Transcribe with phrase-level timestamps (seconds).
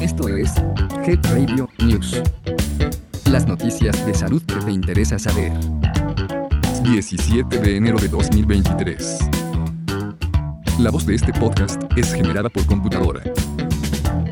[0.00, 0.52] Esto es
[1.06, 2.20] Head Radio News.
[3.30, 5.52] Las noticias de salud que te interesa saber.
[6.82, 9.18] 17 de enero de 2023.
[10.78, 13.22] La voz de este podcast es generada por computadora.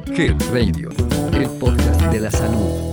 [0.06, 0.90] Head Radio,
[1.32, 2.90] el podcast de la salud.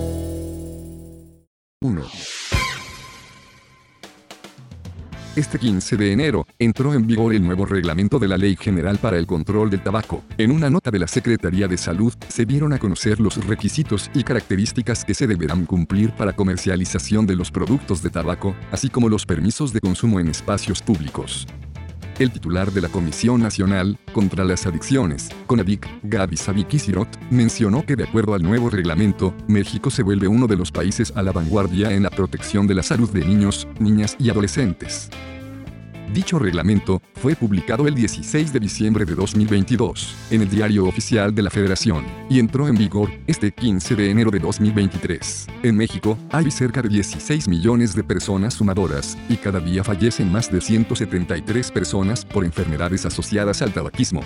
[1.80, 2.37] 1.
[5.38, 9.18] Este 15 de enero, entró en vigor el nuevo reglamento de la Ley General para
[9.18, 10.24] el Control del Tabaco.
[10.36, 14.24] En una nota de la Secretaría de Salud, se dieron a conocer los requisitos y
[14.24, 19.26] características que se deberán cumplir para comercialización de los productos de tabaco, así como los
[19.26, 21.46] permisos de consumo en espacios públicos.
[22.18, 28.02] El titular de la Comisión Nacional contra las Adicciones, CONADIC, Gaby Savikisirot, mencionó que de
[28.02, 32.02] acuerdo al nuevo reglamento, México se vuelve uno de los países a la vanguardia en
[32.02, 35.10] la protección de la salud de niños, niñas y adolescentes.
[36.12, 41.42] Dicho reglamento fue publicado el 16 de diciembre de 2022 en el Diario Oficial de
[41.42, 45.46] la Federación y entró en vigor este 15 de enero de 2023.
[45.62, 50.50] En México hay cerca de 16 millones de personas fumadoras y cada día fallecen más
[50.50, 54.22] de 173 personas por enfermedades asociadas al tabaquismo.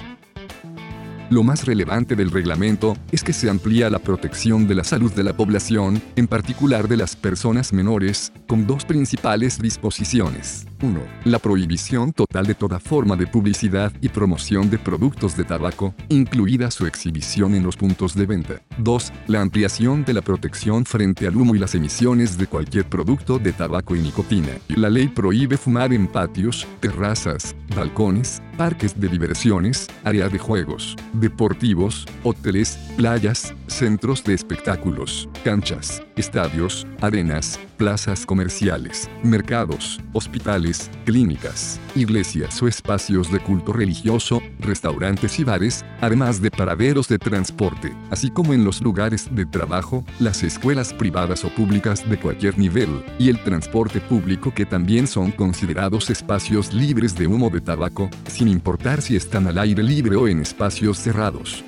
[1.31, 5.25] Lo más relevante del reglamento es que se amplía la protección de la salud de
[5.25, 10.67] la población, en particular de las personas menores, con dos principales disposiciones.
[10.83, 11.01] 1.
[11.25, 16.71] La prohibición total de toda forma de publicidad y promoción de productos de tabaco, incluida
[16.71, 18.61] su exhibición en los puntos de venta.
[18.79, 19.13] 2.
[19.29, 23.53] La ampliación de la protección frente al humo y las emisiones de cualquier producto de
[23.53, 24.53] tabaco y nicotina.
[24.69, 32.07] La ley prohíbe fumar en patios, terrazas, balcones, parques de diversiones, áreas de juegos, deportivos,
[32.23, 40.72] hoteles, playas, centros de espectáculos, canchas, estadios, arenas, plazas comerciales, mercados, hospitales,
[41.05, 47.93] clínicas, iglesias o espacios de culto religioso, restaurantes y bares, además de paraderos de transporte,
[48.11, 53.05] así como en los lugares de trabajo, las escuelas privadas o públicas de cualquier nivel,
[53.19, 58.49] y el transporte público que también son considerados espacios libres de humo de tabaco, sin
[58.49, 61.65] importar si están al aire libre o en espacios cerrados.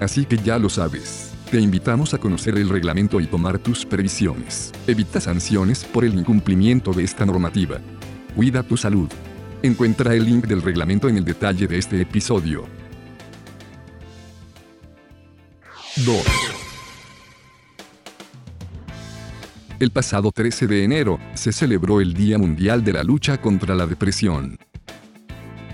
[0.00, 1.32] Así que ya lo sabes.
[1.50, 4.70] Te invitamos a conocer el reglamento y tomar tus previsiones.
[4.86, 7.80] Evita sanciones por el incumplimiento de esta normativa.
[8.38, 9.08] Cuida tu salud.
[9.64, 12.66] Encuentra el link del reglamento en el detalle de este episodio.
[15.96, 16.16] 2.
[19.80, 23.88] El pasado 13 de enero se celebró el Día Mundial de la Lucha contra la
[23.88, 24.56] Depresión.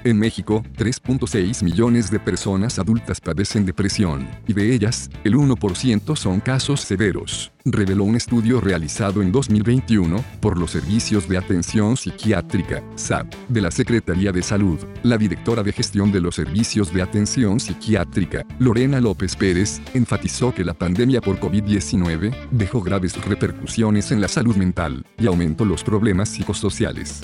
[0.04, 6.40] En México, 3.6 millones de personas adultas padecen depresión, y de ellas, el 1% son
[6.40, 13.32] casos severos, reveló un estudio realizado en 2021 por los Servicios de Atención Psiquiátrica, SAP,
[13.48, 14.78] de la Secretaría de Salud.
[15.04, 20.66] La directora de gestión de los Servicios de Atención Psiquiátrica, Lorena López Pérez, enfatizó que
[20.66, 26.28] la pandemia por COVID-19 dejó graves repercusiones en la salud mental y aumentó los problemas
[26.28, 27.22] psicosociales.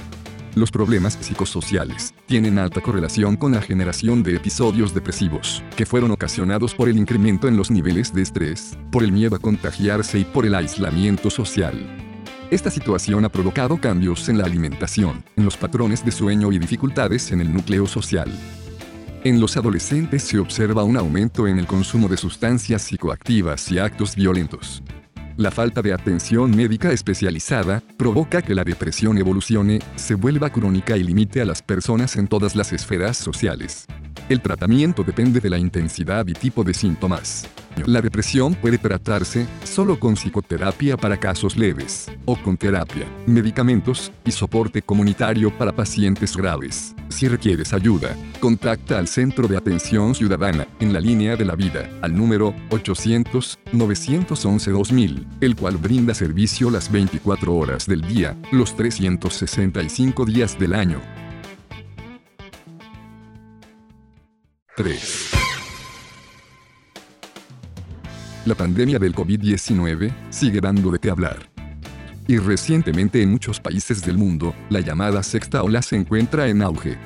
[0.57, 6.75] Los problemas psicosociales tienen alta correlación con la generación de episodios depresivos, que fueron ocasionados
[6.75, 10.47] por el incremento en los niveles de estrés, por el miedo a contagiarse y por
[10.47, 11.79] el aislamiento social.
[12.51, 17.31] Esta situación ha provocado cambios en la alimentación, en los patrones de sueño y dificultades
[17.31, 18.29] en el núcleo social.
[19.23, 24.17] En los adolescentes se observa un aumento en el consumo de sustancias psicoactivas y actos
[24.17, 24.83] violentos.
[25.41, 31.03] La falta de atención médica especializada provoca que la depresión evolucione, se vuelva crónica y
[31.03, 33.87] limite a las personas en todas las esferas sociales.
[34.29, 37.49] El tratamiento depende de la intensidad y tipo de síntomas.
[37.87, 44.31] La depresión puede tratarse solo con psicoterapia para casos leves, o con terapia, medicamentos y
[44.31, 46.95] soporte comunitario para pacientes graves.
[47.09, 51.89] Si requieres ayuda, contacta al Centro de Atención Ciudadana, en la línea de la vida,
[52.03, 60.59] al número 800-911-2000, el cual brinda servicio las 24 horas del día, los 365 días
[60.59, 61.01] del año.
[64.77, 65.30] 3.
[68.47, 71.51] La pandemia del COVID-19 sigue dando de qué hablar.
[72.27, 76.97] Y recientemente en muchos países del mundo, la llamada sexta ola se encuentra en auge.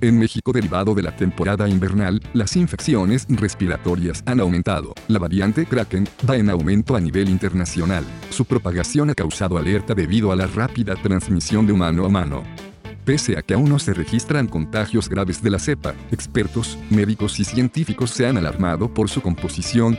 [0.00, 4.94] En México, derivado de la temporada invernal, las infecciones respiratorias han aumentado.
[5.08, 8.04] La variante Kraken va en aumento a nivel internacional.
[8.30, 12.42] Su propagación ha causado alerta debido a la rápida transmisión de humano a mano.
[13.04, 17.44] Pese a que aún no se registran contagios graves de la cepa, expertos, médicos y
[17.44, 19.98] científicos se han alarmado por su composición.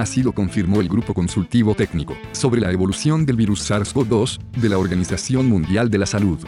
[0.00, 4.78] Así lo confirmó el Grupo Consultivo Técnico sobre la evolución del virus SARS-CoV-2 de la
[4.78, 6.38] Organización Mundial de la Salud.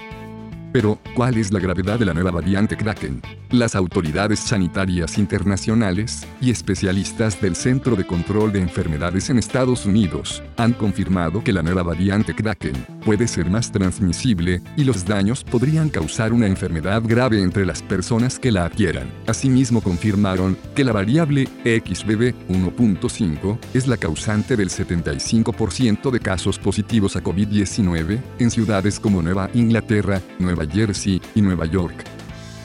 [0.72, 3.20] Pero, ¿cuál es la gravedad de la nueva variante Kraken?
[3.50, 10.42] Las autoridades sanitarias internacionales y especialistas del Centro de Control de Enfermedades en Estados Unidos
[10.56, 15.90] han confirmado que la nueva variante Kraken puede ser más transmisible y los daños podrían
[15.90, 19.10] causar una enfermedad grave entre las personas que la adquieran.
[19.26, 27.16] Asimismo confirmaron que la variable XBB 1.5 es la causante del 75% de casos positivos
[27.16, 30.22] a COVID-19 en ciudades como Nueva Inglaterra,
[30.62, 32.04] Nueva Jersey y Nueva York.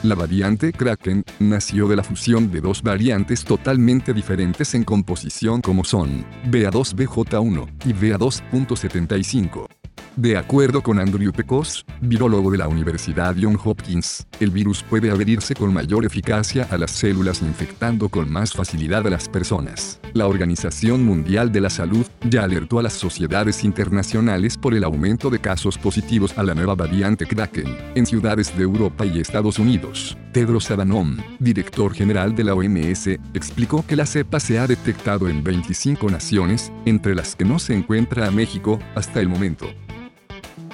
[0.02, 5.82] La variante Kraken nació de la fusión de dos variantes totalmente diferentes en composición como
[5.84, 9.77] son BA2BJ1 y BA2.75.
[10.18, 15.54] De acuerdo con Andrew Pecos, virólogo de la Universidad John Hopkins, el virus puede adherirse
[15.54, 20.00] con mayor eficacia a las células infectando con más facilidad a las personas.
[20.14, 25.30] La Organización Mundial de la Salud ya alertó a las sociedades internacionales por el aumento
[25.30, 30.18] de casos positivos a la nueva variante Kraken en ciudades de Europa y Estados Unidos.
[30.32, 35.44] Tedros Adhanom, director general de la OMS, explicó que la cepa se ha detectado en
[35.44, 39.68] 25 naciones, entre las que no se encuentra a México hasta el momento.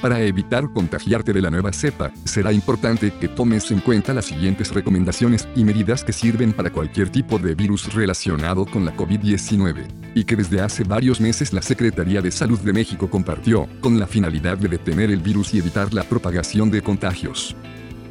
[0.04, 4.70] Para evitar contagiarte de la nueva cepa, será importante que tomes en cuenta las siguientes
[4.70, 10.24] recomendaciones y medidas que sirven para cualquier tipo de virus relacionado con la COVID-19, y
[10.24, 14.58] que desde hace varios meses la Secretaría de Salud de México compartió, con la finalidad
[14.58, 17.56] de detener el virus y evitar la propagación de contagios.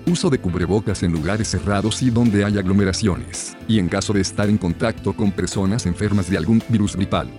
[0.07, 4.49] Uso de cubrebocas en lugares cerrados y donde hay aglomeraciones, y en caso de estar
[4.49, 7.29] en contacto con personas enfermas de algún virus gripal.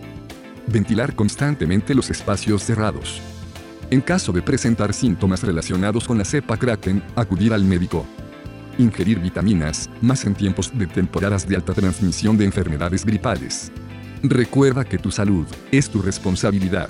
[0.68, 3.20] Ventilar constantemente los espacios cerrados.
[3.90, 8.06] En caso de presentar síntomas relacionados con la cepa Kraken, acudir al médico.
[8.78, 13.70] Ingerir vitaminas, más en tiempos de temporadas de alta transmisión de enfermedades gripales.
[14.22, 16.88] Recuerda que tu salud es tu responsabilidad.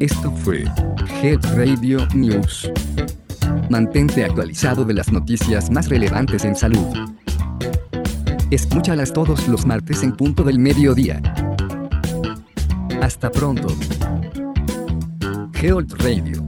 [0.00, 0.64] Esto fue
[1.22, 2.70] Head Radio News.
[3.70, 6.94] Mantente actualizado de las noticias más relevantes en salud.
[8.50, 11.22] Escúchalas todos los martes en punto del mediodía.
[13.04, 13.68] Hasta pronto.
[15.52, 16.42] Health Radio,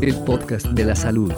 [0.00, 1.32] el podcast de la salud.